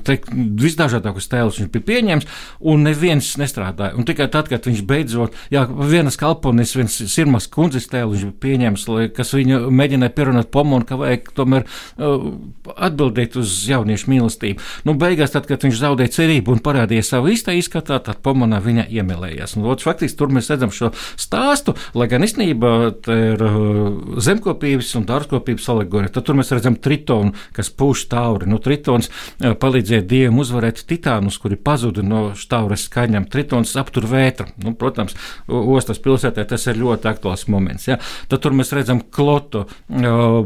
[0.00, 2.28] teikt, visdažādākos tēlus viņš bija pieņēmis,
[2.72, 3.96] un neviens nestrādāja.
[3.98, 8.40] Un tikai tad, kad viņš beidzot, jā, vienas kalponis, viens Sirmas kundzes tēlu viņš bija
[8.46, 12.28] pieņēmis, kas viņu mēģināja pierunāt pomonu, ka vajag tomēr uh,
[12.76, 14.62] atbildēt uz jauniešu mīlestību.
[14.88, 18.88] Nu, beigās, tad, kad viņš zaudēja cerību un parādīja savu īstā izskatā, tad pomonā viņa
[18.92, 19.56] iemīlējās.
[19.58, 22.72] Un, otrs, faktiski, tur mēs redzam šo stāstu, lai gan īstenībā
[23.16, 26.14] ir uh, zemkopības un dārzkopības alegorija.
[26.14, 28.50] Tad tur mēs redzam tritonu, kas pūš tauri.
[28.50, 33.26] Nu, tritons uh, palīdz palīdzēja dievam uzvarēt titānus, kuri pazuda no štāvres skaņām.
[33.30, 34.46] Tritons aptur vētru.
[34.62, 35.14] Nu, protams,
[35.48, 37.88] ostas pilsētā tas ir ļoti aktuāls moments.
[37.88, 37.98] Ja?
[38.28, 39.66] Tad tur mēs redzam klotu,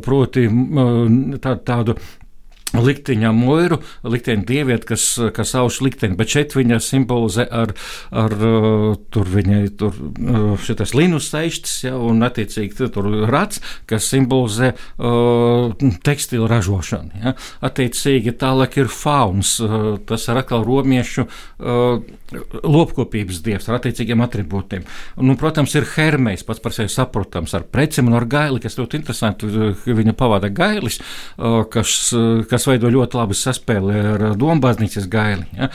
[0.05, 0.49] proti
[1.43, 1.97] tā, tādu
[2.75, 5.05] likteņa mūru, likteņa dievieti, kas,
[5.37, 7.73] kas auž likteni, bet šeit viņa simbolizē ar,
[8.11, 8.35] ar
[9.15, 9.95] tur viņai tur
[10.65, 15.73] šitas linus seištas, ja, un attiecīgi tur rats, kas simbolizē uh,
[16.07, 17.23] tekstilu ražošanu.
[17.23, 17.35] Ja.
[17.67, 22.03] Attiecīgi tālāk ir fauns, uh, tas ir atkal romiešu uh,
[22.67, 24.87] lopkopības dievs ar attiecīgiem attribūtiem.
[25.23, 28.99] Nu, protams, ir hermejs, pats par sevi saprotams, ar precēm un ar gaili, kas ļoti
[28.99, 29.51] interesanti,
[29.87, 30.99] viņa pavada gailis,
[31.71, 31.93] kas,
[32.51, 35.45] kas veido ļoti labu saspēli ar dombāznīcas gaili.
[35.59, 35.69] Ja?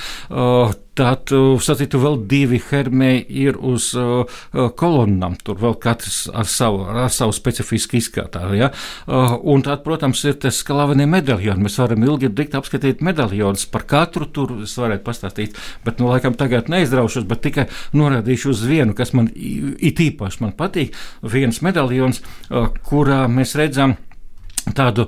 [0.91, 1.31] Tad,
[1.63, 4.41] sacītu, vēl divi hermēji ir uz uh,
[4.75, 5.37] kolonnām.
[5.39, 8.43] Tur vēl katrs ar savu, ar savu specifisku izskatā.
[8.57, 8.69] Ja?
[9.07, 11.63] Uh, un tad, protams, ir tas slavenie medaļoni.
[11.63, 13.69] Mēs varam ilgi dikt apskatīt medaļonus.
[13.71, 18.67] Par katru tur es varētu pastāstīt, bet, nu, laikam tagad neizraušos, bet tikai norādīšu uz
[18.67, 20.99] vienu, kas man it īpaši man patīk.
[21.23, 22.19] Viens medaļons,
[22.51, 23.95] uh, kurā mēs redzam,
[24.77, 25.07] tādu,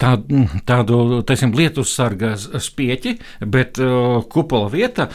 [0.00, 3.16] tādu, tādu teiksim, lietus sarga spieķi,
[3.50, 3.80] bet
[4.32, 5.08] kupola vieta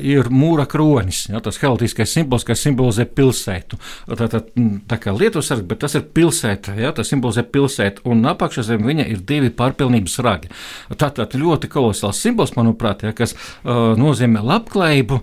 [0.00, 1.24] ir mūra kronis.
[1.32, 3.78] Ja, tas helētiskais simbols, kas simbolizē pilsētu.
[4.14, 4.42] Tā, tā,
[4.90, 8.84] tā kā lietus sarga, bet tas ir pilsēta, ja, tas simbolizē pilsētu, un apakšā zem
[8.86, 10.52] viņa ir divi pārpilnības ragi.
[11.00, 15.22] Tātad ļoti kolosāls simbols, manuprāt, ja, kas nozīmē labklājību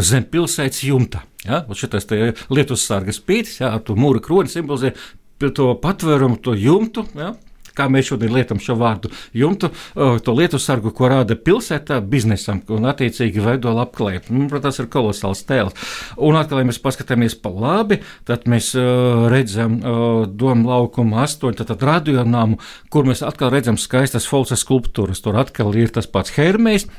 [0.00, 1.26] zem pilsētas jumta.
[1.42, 2.06] Ja, šis
[2.54, 4.92] lietus sargas pītis, ja, ar to mūra kroni simbolizē
[5.50, 7.06] to patvērumu, to jumtu.
[7.18, 7.32] Ja?
[7.72, 12.88] Kā mēs šodien lietojam šo vārdu jumtu, to lietu sargu, ko rāda pilsētā biznesam, un
[12.90, 14.28] attiecīgi veido labklājību.
[14.28, 15.94] Manuprāt, tas ir kolosāls tēls.
[16.20, 21.64] Un atkal, ja mēs paskatāmies pa labi, tad mēs uh, redzam uh, domu laukumu astoņu,
[21.64, 22.60] tad radionāmu,
[22.92, 25.24] kur mēs atkal redzam skaistas folsas skulptūras.
[25.24, 26.90] Tur atkal ir tas pats Hermējs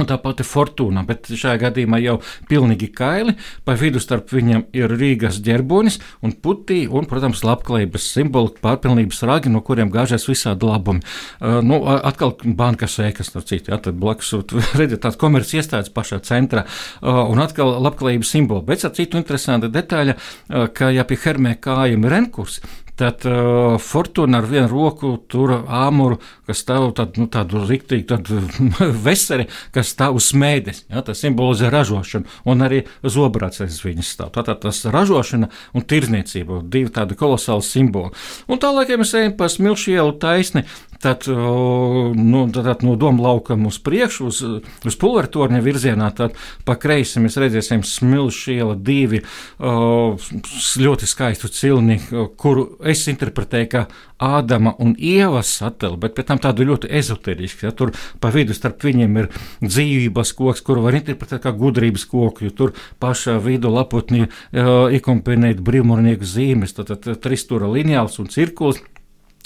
[0.00, 2.14] Un tā pati fortūna, bet šajā gadījumā jau
[2.48, 3.34] pilnīgi kaili.
[3.66, 9.52] Pa vidu starp viņiem ir Rīgas ģerbonis un putī, un, protams, labklājības simboli, pārpilnības ragi,
[9.52, 11.04] no kuriem gāžas visādi labumi.
[11.42, 14.32] Uh, nu, atkal bankas ēkas, no citu, jā, tad blakus,
[14.80, 18.64] redziet, tāds komerci iestādes pašā centrā, uh, un atkal labklājības simboli.
[18.72, 22.62] Bet, ar citu interesanta detaļa, uh, ka, ja pie hermē kājiem ir renkurs,
[23.02, 28.38] Tad uh, Fortuna ar vienu roku tur āmuru, kas stāv tad, nu, tādu rīktīgu tādu
[29.06, 30.84] veseli, kas stāv uz smēdes.
[30.86, 34.30] Ja, tas simbolizē ražošanu, un arī zobrāts aiz viņas stāv.
[34.36, 38.14] Tātad tas ražošana un tirzniecība, divi tādi kolosāli simboli.
[38.46, 40.62] Un tālāk, ja mēs ejam pa smilšu ielu taisni,
[41.02, 44.40] tad nu, tad, no Doma laukam uz priekšu, uz,
[44.86, 49.22] uz pulvertorņa virzienā, tad pa kreisi mēs redzēsim smilšu iela divi
[49.58, 51.98] ļoti skaistu cilni,
[52.38, 53.86] kuru es interpretēju kā
[54.22, 57.66] Ādama un Ievas attēlu, bet pēc tam tādu ļoti ezoterisku.
[57.66, 57.90] Ja, tur
[58.22, 59.28] pa vidu starp viņiem ir
[59.64, 65.62] dzīvības koks, kuru var interpretēt kā gudrības koku, jo tur pašā vidu lapotnī uh, iekomponēt
[65.66, 68.78] brīvmūrnieku zīmes, tad, tad, tristūra lineāls un cirkuls.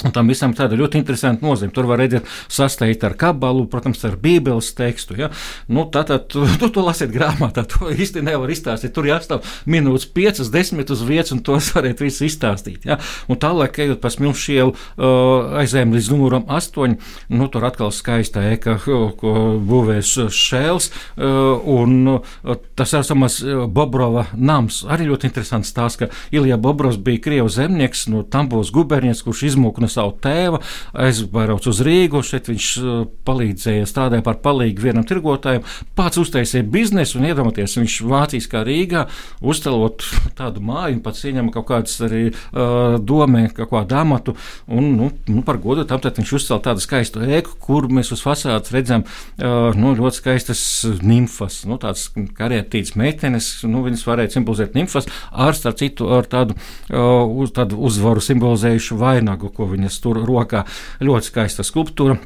[0.05, 1.73] Un tam visam tāda ļoti interesanta nozīme.
[1.73, 5.17] Tur var redzēt, sasteigt ar kabalu, protams, ar bībeles tekstu.
[5.17, 5.31] Ja?
[5.73, 8.93] Nu, Tātad, tu, tu to lasiet grāmatā, to īsti nevar izstāstīt.
[8.97, 12.85] Tur jāstāv minūtes, piecas, desmit uz vietas, un tos varētu visu izstāstīt.
[12.89, 12.99] Ja?
[13.33, 17.01] Un tālāk, ejot pa smilšielu, uh, aizējām līdz numuram astoņi,
[17.33, 18.77] nu, tur atkal skaista eka,
[19.23, 22.37] ko būvēs šēls, uh, un uh,
[22.77, 23.41] tas ir samas
[23.73, 24.83] Bobrova nams.
[24.93, 29.86] Arī ļoti interesants stāsts, ka Ilija Bobrovs bija Krievu zemnieks no Tambos gubernijas, kurš izmūka
[29.87, 30.61] no savu tēvu,
[31.07, 32.23] aizbraucu uz Rīgu.
[32.27, 35.65] Šeit viņš uh, palīdzēja, strādāja par palīgu vienam tirgotājam,
[35.99, 39.07] pats uztaisīja biznesu un iedomājieties, viņš Vācijas kā Rīgā
[39.45, 40.05] uztelot
[40.39, 44.37] tādu māju un pats ieņem kaut kādas arī uh, domē, kaut kādu amatu.
[44.67, 48.73] Un, nu, nu, par godu tam viņš uzcēla tādu skaistu ēku, kur mēs uz fasādes
[48.75, 50.63] redzam uh, nu, ļoti skaistas
[51.05, 53.51] nimfas, nu, tādas karietītas meitenes.
[53.67, 58.99] Nu, viņas varēja simbolizēt nimfas ar, ar citu, ar tādu, uh, uz, tādu uzvaru simbolizējušu
[59.01, 60.65] vainagu, ko viņas tur rokā.
[61.05, 62.19] Ļoti skaista skulptūra.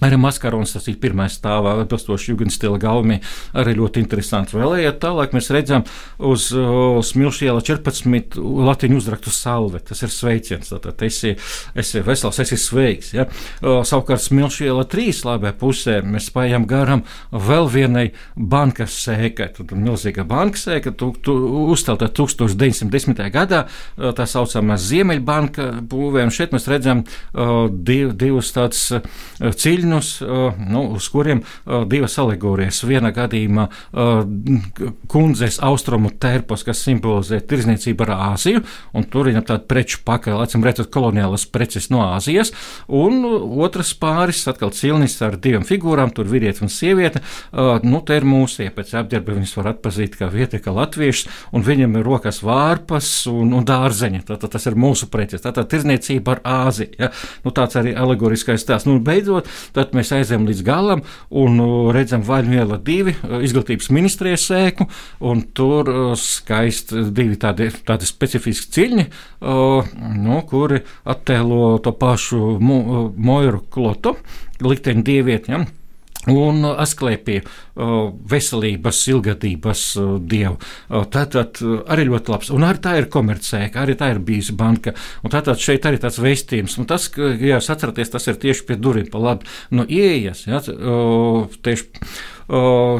[0.00, 3.18] Arī maskarons, tas ir pirmais stāvā, atbilstoši Jugendstila gaumī,
[3.52, 4.56] arī ļoti interesanti.
[4.56, 5.84] Vēl ejot tālāk, mēs redzam
[6.16, 9.82] uz uh, Smilšiela 14 latiņu uzraktu salve.
[9.84, 11.34] Tas ir sveiciens, tātad esi,
[11.76, 13.12] esi vesels, esi sveiks.
[13.12, 13.26] Ja?
[13.60, 19.50] Savukārt Smilšiela 3 labē pusē mēs spējam garam vēl vienai bankas sēkai.
[19.58, 21.36] Tad milzīga bankas sēka, tu, tu
[21.74, 23.20] uzstelta 1910.
[23.36, 23.66] gadā,
[24.16, 27.04] tā saucamā Ziemeļbanka būvē, un šeit mēs redzam
[27.84, 28.88] div, divus tādus
[29.40, 30.20] ciļņus terminus,
[30.68, 31.42] nu, uz kuriem
[31.86, 32.82] divas alegorijas.
[32.86, 33.66] Viena gadījumā
[35.10, 38.62] kundzes austrumu terpos, kas simbolizē tirzniecību ar Āziju,
[38.94, 42.52] un tur ir tāda preču pakaļ, acīm redzot, koloniālas preces no Āzijas,
[42.86, 43.24] un
[43.60, 47.22] otrs pāris, atkal cilnis ar divām figūrām, tur vīrietis un sieviete,
[47.82, 52.06] nu, te ir mūsie, pēc apģērba viņas var atpazīt kā vieteka latviešus, un viņam ir
[52.06, 57.10] rokas vārpas un, un dārzeņi, tātad tas ir mūsu preces, tātad tirzniecība ar Āziju, ja?
[57.44, 58.88] nu, tāds arī alegoriskais stāsts.
[58.88, 59.48] Nu, beidzot,
[59.80, 61.00] Tad mēs aizējām līdz galam
[61.40, 64.84] un uh, redzam Vaļņiela divi uh, izglītības ministrijas sēku,
[65.24, 69.06] un tur uh, skaisti divi tādi, tādi specifiski ciļņi,
[70.20, 74.18] nu, kuri attēlo to pašu Moiru klotu,
[74.60, 75.54] likteņu dievieti.
[75.54, 75.64] Ja?
[76.28, 77.42] Un asklēpīja
[78.28, 79.84] veselības, ilgadības
[80.28, 80.58] dievu.
[81.14, 82.50] Tātad arī ļoti labs.
[82.52, 84.92] Un arī tā ir komercēka, arī tā ir bijusi banka.
[85.24, 86.76] Un tātad šeit arī tāds veistījums.
[86.80, 90.44] Un tas, ja jūs atceraties, tas ir tieši pie durvīm pa labi no ieejas.
[90.50, 91.84] Ja, tieši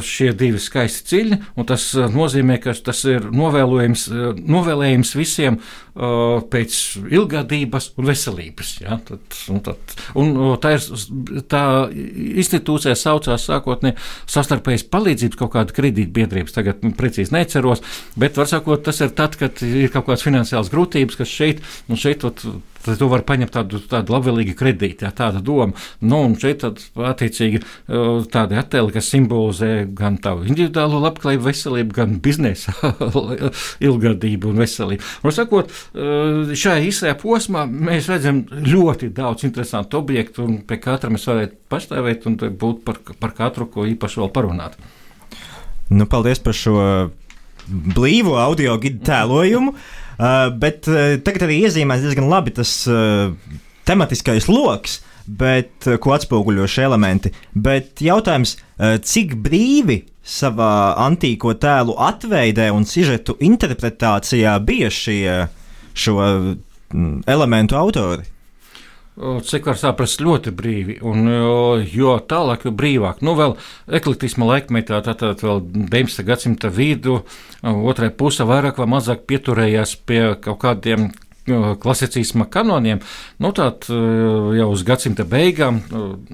[0.06, 5.58] šie divi skaisti ciļi, un tas nozīmē, ka tas ir novēlējums visiem
[6.00, 6.76] pēc
[7.12, 8.72] ilgadības un veselības.
[8.80, 8.98] Ja?
[9.06, 10.32] Tad, un tad, un
[10.62, 13.98] tā, ir, tā institūcija saucās sākotnēji
[14.30, 17.84] sastarpējas palīdzības kaut kāda kredītbiedrības, tagad precīzi neceros,
[18.20, 22.00] bet var sakot, tas ir tad, kad ir kaut kādas finansiālas grūtības, kas šeit un
[22.00, 22.40] šeit tad
[22.98, 25.76] tu vari paņemt tādu, tādu labvēlīgu kredītu, jā, tāda doma.
[26.00, 27.62] Nu, un šeit tad, attiecīgi
[28.32, 32.74] tādi attēli, kas simbolizē gan tavu individuālo labklājību, veselību, gan biznesa
[33.86, 35.10] ilgadību un veselību.
[35.24, 41.26] Un sakot, šajā īsajā posmā mēs redzam ļoti daudz interesantu objektu, un pie katra mēs
[41.26, 44.78] varētu pastāvēt un būt par, par katru, ko īpaši vēl parunāt.
[45.90, 46.76] Nu, paldies par šo
[47.70, 49.74] blīvu audio gidu tēlojumu.
[50.20, 53.32] Uh, bet uh, tagad arī iezīmēs diezgan labi tas uh,
[53.88, 57.32] tematiskais lokus, bet, uh, ko atspoguļo šie elementi.
[57.56, 65.24] Bet jautājums, uh, cik brīvi savā antīko tēlu atveidē un sižetu interpretācijā bija šie
[66.00, 68.28] šo mm, elementu autori?
[69.44, 70.96] cik var saprast, ļoti brīvi.
[71.04, 71.26] Un,
[71.92, 73.20] jo tālāk, jo brīvāk.
[73.26, 73.56] Nu, vēl
[73.98, 76.24] eklektisma laikmetā, tātad vēl 19.
[76.26, 77.20] gadsimta vidu,
[77.62, 81.10] otrai puse vairāk vai mazāk pieturējās pie kaut kādiem
[81.80, 83.00] klasicisma kanoniem,
[83.38, 85.80] nu tad jau uz gadsimta beigām,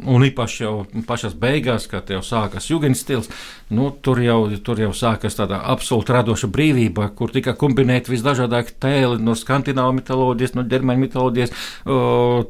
[0.05, 0.75] un īpaši jau
[1.07, 3.31] pašās beigās, kad jau sākas jugendstils,
[3.71, 9.23] nu, tur, jau, tur jau sākas tāda absolūti radoša brīvība, kur tika kombinēti visdažādākie tēli
[9.23, 11.55] no skandināvu mitoloģijas, no ģermāņu mitoloģijas,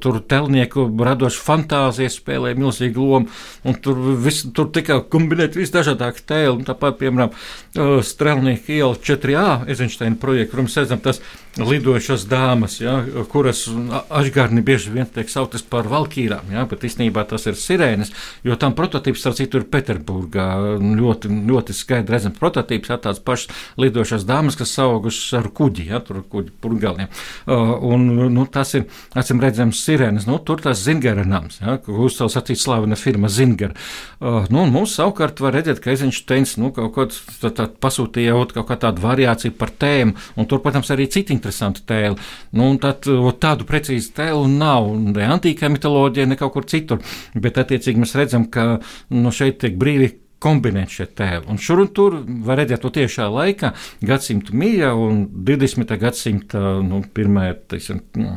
[0.03, 3.33] tur telnieku radoša fantāzija spēlēja milzīgu lomu,
[3.65, 7.35] un tur, vis, tur tika kombinēti visdažādākie tēli, tāpat, piemēram,
[8.07, 11.21] Strelnieka iela 4A, Eizensteina projekta, kur mēs redzam tas
[11.57, 12.99] lidojošas dāmas, ja,
[13.33, 13.65] kuras
[14.13, 18.13] ašgarni bieži vien tiek sauktas par valkīrām, ja, bet īstenībā tas ir sirēnas,
[18.45, 20.47] jo tam prototyps, starp citu, ir Peterburgā.
[20.97, 26.01] Ļoti, ļoti skaidri redzams prototyps, ja tādas pašas lidojošas dāmas, kas saugušas ar kuģi, ja,
[26.05, 27.09] tur kuģi purgaliem.
[27.47, 30.29] Uh, un, nu, tas ir, acīm redzams, sirēnas.
[30.29, 33.77] Nu, tur tas Zingera nams, ja, kur uzcēl sacīt slavena firma Zingera.
[34.21, 38.69] Uh, nu, mums savukārt var redzēt, ka Eizensteins, nu, kaut ko tā, tā pasūtīja kaut
[38.69, 42.19] kā tādu variāciju par tēmu, un tur, protams, arī citi interesantu tēlu.
[42.57, 43.07] Nu, tad,
[43.41, 47.03] tādu precīzu tēlu nav ne antīkā mitoloģija, ne kaut kur citur.
[47.35, 48.79] Bet, attiecīgi, mēs redzam, ka
[49.15, 51.47] nu, šeit tiek brīvi kombinēt šie tēli.
[51.51, 53.73] Un šur un tur var redzēt to tiešā laikā,
[54.05, 55.97] gadsimta mīja un 20.
[56.03, 58.37] gadsimta nu, pirmā, teiksim, nu,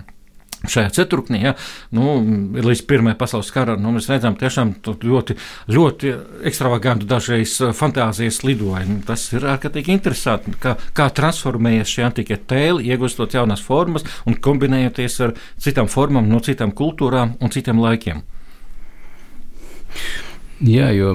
[0.67, 1.53] šajā ceturknī, ja,
[1.95, 2.17] nu,
[2.59, 5.35] līdz Pirmajai pasaules karam, nu, mēs redzam tiešām ļoti,
[5.71, 6.13] ļoti
[6.49, 8.99] ekstravagantu dažreiz eh, fantāzijas lidojumu.
[9.07, 15.19] Tas ir ārkārtīgi interesanti, kā, kā transformējas šie antikie tēli, iegūstot jaunas formas un kombinējoties
[15.27, 18.25] ar citām formām, no citām kultūrām un citiem laikiem.
[20.59, 21.13] Jā, jo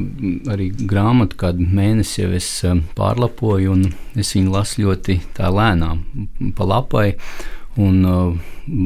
[0.48, 6.00] arī grāmatu kādu mēnesi jau es eh, pārlapoju, un es viņu lasu ļoti lēnām
[6.56, 7.10] pa lapai.
[7.82, 8.34] Un uh,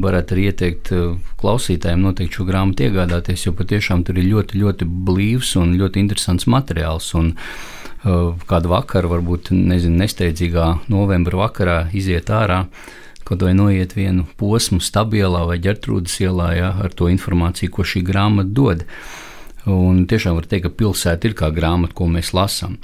[0.01, 4.87] varētu arī ieteikt uh, klausītājiem noteikti šo grāmatu iegādāties, jo patiešām tur ir ļoti, ļoti
[5.09, 7.11] blīvs un ļoti interesants materiāls.
[7.19, 12.63] Un, uh, kādu vakaru, varbūt nezinu, nesteidzīgā novembra vakarā iziet ārā,
[13.27, 18.01] kaut vai noiet vienu posmu stabilā vai ģertrūdas ielā ja, ar to informāciju, ko šī
[18.07, 18.85] grāmata dod.
[19.69, 22.79] Un tiešām var teikt, ka pilsēta ir kā grāmata, ko mēs lasām.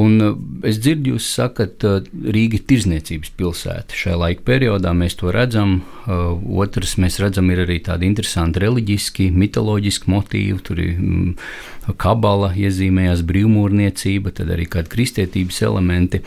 [0.00, 0.32] Un uh,
[0.66, 2.00] es dzirdu, jūs sakat, uh,
[2.34, 3.94] Rīga ir tirzniecības pilsēta.
[3.94, 5.76] Šajā laika periodā mēs to redzam.
[6.02, 6.32] Uh,
[6.64, 10.58] otrs, mēs redzam, ir arī tādi interesanti reliģiski, mitoloģiski motīvi.
[10.66, 16.24] Tur ir mm, kabala, iezīmējās brīvmūrniecība, tad arī kādi kristietības elementi.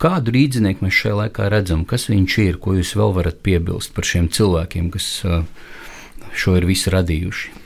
[0.00, 4.08] Kādu rīdzinieku mēs šajā laikā redzam, kas viņš ir, ko jūs vēl varat piebilst par
[4.08, 5.08] šiem cilvēkiem, kas
[6.36, 7.60] šo ir visu radījuši?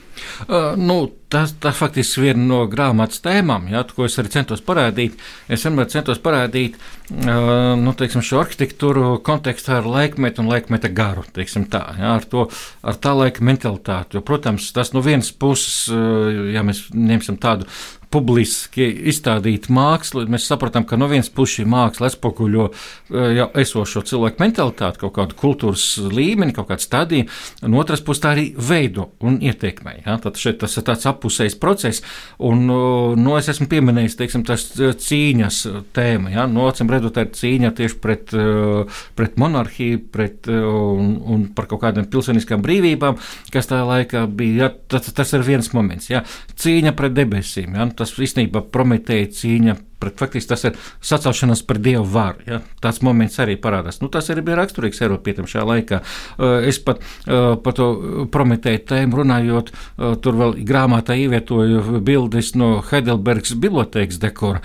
[0.48, 4.62] Uh, nu, tas, tas faktiski ir viena no grāmatas tēmām, ja, ko es arī centos
[4.64, 5.18] parādīt.
[5.50, 11.26] Es vienmēr centos parādīt uh, nu, teiksim, šo arhitektūru kontekstā ar laikmetu un laikmeta garu,
[11.34, 12.46] tā, ja, ar, to,
[12.86, 14.18] ar tā laika mentalitāti.
[14.18, 17.68] Jo, protams, tas no vienas puses, uh, ja mēs ņemsim tādu
[18.14, 24.04] publiski izstādīta māksla, mēs saprotam, ka no vienas puses šī māksla atspoguļo eh, jau esošo
[24.08, 27.28] cilvēku mentalitāti, kaut kādu kultūras līmeni, kaut kādu stadiju,
[27.66, 29.96] un otras puses tā arī veido un ietekmē.
[30.04, 30.18] Ja?
[30.22, 32.04] Tad šeit tas ir tāds apusējs process,
[32.44, 35.60] un nu, es esmu pieminējis, teiksim, tas eh, cīņas
[35.96, 36.46] tēma, ja?
[36.50, 41.82] no acīm redzot, ir cīņa tieši pret, eh, pret monarhiju, pret, un, un par kaut
[41.86, 43.18] kādām pilsoniskām brīvībām,
[43.54, 44.70] kas tā laikā bija, ja?
[44.92, 46.24] tas, tas ir viens moments, ja?
[46.60, 47.78] cīņa pret debesīm.
[47.78, 47.88] Ja?
[47.96, 52.44] tas īstenībā Prometēja cīņa pret, faktiski tas ir sacelšanās par dievu varu.
[52.48, 52.60] Ja?
[52.84, 54.00] Tas moments arī parādās.
[54.02, 56.00] Nu, tas arī bija raksturīgs Eiropietam šajā laikā.
[56.36, 57.90] Uh, es pat uh, par to
[58.34, 64.60] Prometēju tēmu runājot, uh, tur vēl grāmatā ievietoju bildes no Heidelbergas bibliotekas dekora,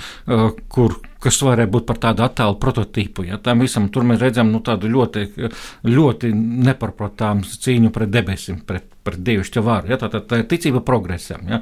[0.71, 3.25] kur kas varēja būt par tādu attēlu prototipu.
[3.27, 5.25] Ja, tam visam tur mēs redzam nu, tādu ļoti,
[5.87, 6.31] ļoti
[6.69, 9.91] neparprotāmu cīņu pret debesīm, pret, pret dievišķa varu.
[9.91, 11.45] Ja, tā, tā, tā ir ticība progresam.
[11.49, 11.59] Ja,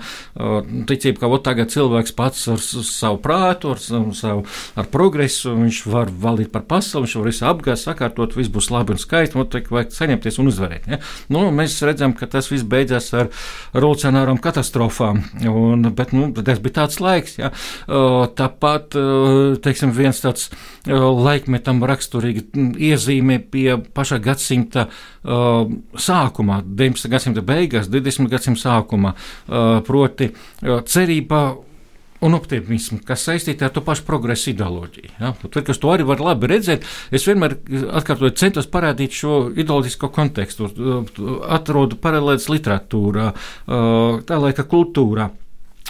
[0.89, 4.43] ticība, ka tagad cilvēks pats ar savu prātu, ar savu
[4.77, 8.95] ar progresu, viņš var valdīt par pasauli, viņš var visu apgāzt, sakārtot, viss būs labi
[8.95, 10.89] un skaisti, un tikai vajag saņemties un uzvarēt.
[10.91, 11.01] Ja?
[11.33, 13.29] Nu, mēs redzam, ka tas viss beidzās ar
[13.75, 17.37] revolucionārām katastrofām, un, bet nu, tas bija tāds laiks.
[17.41, 17.53] Ja?
[17.87, 18.97] Tāpat,
[19.63, 20.49] teiksim, viens tāds
[20.87, 22.47] laikmetam raksturīgi
[22.89, 24.87] iezīme pie pašā gadsimta
[25.27, 27.09] sākumā, 19.
[27.11, 28.29] gadsimta beigās, 20.
[28.31, 29.13] gadsimta sākumā,
[29.87, 30.31] proti
[30.87, 31.41] cerība
[32.25, 35.11] un optimismu, kas saistīta ar to pašu progresu ideoloģiju.
[35.19, 35.33] Ja?
[35.37, 37.59] Tad, kas to arī var labi redzēt, es vienmēr
[37.99, 40.71] atkārtoju, centos parādīt šo ideoloģisko kontekstu,
[41.45, 43.27] atrodu paralēlus literatūrā,
[43.67, 45.29] tā laika kultūrā.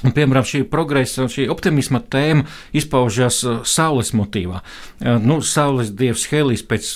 [0.05, 2.43] Un, piemēram, šī progresa, šī optimisma tēma
[2.77, 4.59] izpaužas saules motīvā.
[5.23, 6.91] Nu, saules dievs Helijs pēc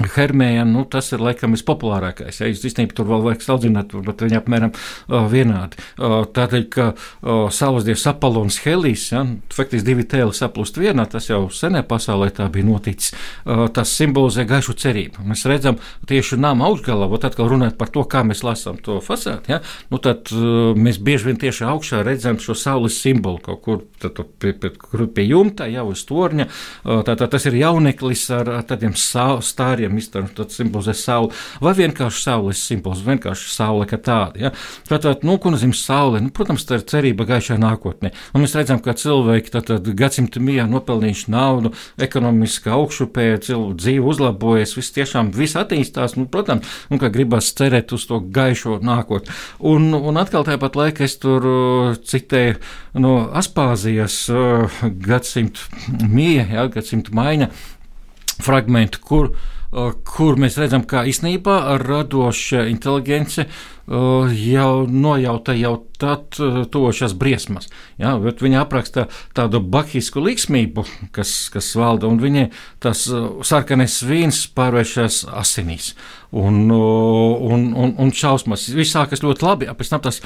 [0.00, 2.40] Hermēja, nu, tas ir laikam vispopulārākais.
[2.40, 5.80] Ja, jūs īstenībā tur vēl vajag saldzināt, bet viņi apmēram uh, vienādi.
[5.98, 9.24] Uh, tādēļ, ka uh, Saules dievs Apollons Helijs, ja,
[9.54, 13.12] faktiski divi tēli saplūst vienā, tas jau senē pasaulē tā bija noticis.
[13.44, 15.26] Uh, tas simbolizē gaišu cerību.
[15.28, 19.54] Mēs redzam tieši nama augšgalā, ot atkal runāt par to, kā mēs lasām to fasādi,
[19.54, 19.60] ja,
[19.92, 24.18] nu, tad uh, mēs bieži vien tieši augšā redzam šo saules simbolu kaut kur tad,
[24.40, 24.72] pie, pie,
[25.14, 26.48] pie jumta, jau uz torņa.
[26.84, 31.34] Uh, tā, tā, tas ir jauneklis ar, tādiem stāriem izturams, tad simbolizē sauli,
[31.64, 34.40] vai vienkārši saules simbols, vienkārši saule kā tāda.
[34.40, 34.52] Ja?
[34.88, 36.20] Tātad, nu, ko nozīmē saule?
[36.22, 38.12] Nu, protams, tā ir cerība gaišā nākotnē.
[38.34, 44.76] Un mēs redzam, ka cilvēki tātad gadsimtu mijā nopelnījuši naudu, ekonomiski augšupē, cilvēku dzīve uzlabojas,
[44.78, 49.34] viss tiešām viss attīstās, nu, protams, un ka gribas cerēt uz to gaišo nākotni.
[49.72, 52.58] Un, un atkal tāpat laikā es tur uh, citēju
[53.00, 55.68] no Aspāzijas uh, gadsimtu
[56.08, 57.50] mija, ja, gadsimtu maiņa
[58.40, 63.46] fragmentu, kur uh, kur mēs redzam, ka īstenībā radoša inteligence
[63.90, 66.38] jau nojauta jau tad
[66.72, 67.68] tošas briesmas.
[68.00, 72.48] Ja, viņa apraksta tādu bahisku liksmību, kas, kas valda, un viņa
[72.82, 73.04] tas
[73.46, 75.92] sarkanais vīns pārvēršas asinīs.
[76.30, 78.68] Un, un, un, un šausmas.
[78.70, 80.20] Viss sākas ļoti labi, pēc tam tas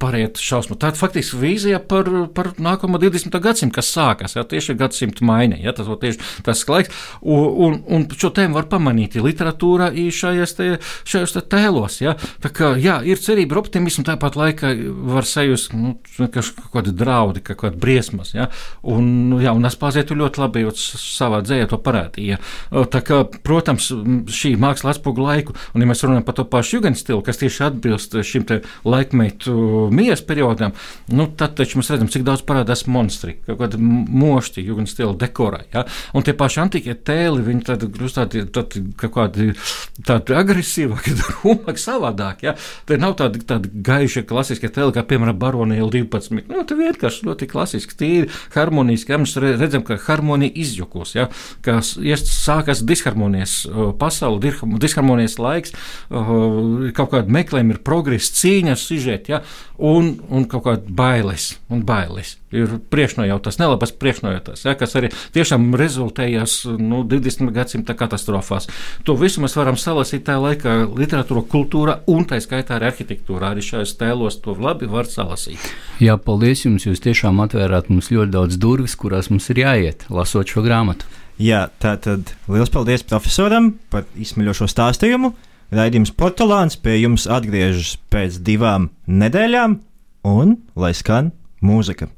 [0.00, 0.78] pāriet šausmas.
[0.78, 3.34] Tā ir faktiski vīzija par, par nākamo 20.
[3.42, 4.36] gadsimtu, kas sākas.
[4.38, 6.94] Ja, tieši gadsimta maiņa, ja, tas ir tieši tas laiks.
[7.26, 10.68] Un, un, un šo tēmu var pamanīt literatūrā, šajos, te,
[11.10, 11.98] šajos te tēlos.
[12.04, 12.14] Ja.
[12.44, 14.72] Tā kā, jā, ir cerība, ir optimisms, tāpat laikā
[15.12, 18.34] var sajust nu, kaut kādi draudi, kaut kādi briesmas.
[18.36, 18.48] Ja.
[18.82, 22.38] Un, jā, un Aspāzija ļoti labi savā dzējā to parādīja.
[22.70, 23.90] Tā kā, protams,
[24.32, 25.56] šī māksla atspūgļa laiku.
[25.72, 28.46] Un, ja mēs runājam par to pašu jugendstilu, kas tieši atbilst šim
[28.84, 30.74] laikmetu mijas periodam,
[31.14, 35.62] nu, tad taču mēs redzam, cik daudz parādās monstri, kaut kādi mošķi jugendstila dekorā.
[35.74, 35.84] Ja?
[36.16, 39.52] Un tie paši antikie tēli, viņi tad kļūst tādi, tādi kaut kādi
[40.06, 42.46] tādi agresīvāki, rumāki, savādāk.
[42.46, 42.56] Ja?
[42.88, 46.44] Te nav tādi, tādi gaiši klasiskie tēli, kā piemēram Baronija 12.
[46.52, 49.14] Nu, tie vienkārši ļoti klasiski, tīri harmoniski.
[49.14, 49.20] Ja?
[49.22, 51.28] Mēs redzam, ka harmonija izjukos, ja?
[51.64, 53.62] ka sākas disharmonijas
[53.98, 54.52] pasaule,
[54.82, 55.72] disharmonija galvenais laiks,
[56.96, 59.42] kaut kāda meklējuma, ir progresa, cīņas, sižet, ja,
[59.78, 61.58] un, un kaut kāda bailes.
[61.72, 62.36] Un bailes.
[62.52, 67.48] Ir priekšnojautas, nelabas priekšnojautas, ja, kas arī tiešām rezultējās nu, 20.
[67.54, 68.68] gadsimta katastrofās.
[69.08, 73.50] To visu mēs varam salasīt tajā laikā literatūra, kultūra un tā skaitā arī arhitektūra.
[73.52, 75.58] Arī šajos tēlos to labi var salasīt.
[76.02, 76.86] Jā, paldies jums!
[76.86, 81.08] Jūs tiešām atvērāt mums ļoti daudz durvis, kurās mums ir jāiet, lasot šo grāmatu.
[81.42, 85.32] Jā, tā tad liels paldies profesoram par izsmeļošo stāstījumu.
[85.72, 89.78] Raidījums Portugāns pie jums atgriežas pēc divām nedēļām,
[90.28, 91.32] un lai skan
[91.64, 92.12] mūzika.